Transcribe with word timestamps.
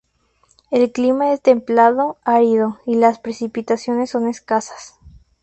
El 0.71 0.91
clima 0.91 1.31
es 1.31 1.41
templado-árido 1.43 2.79
y 2.87 2.95
las 2.95 3.19
precipitaciones 3.19 4.09
son 4.09 4.27
escasas. 4.27 4.95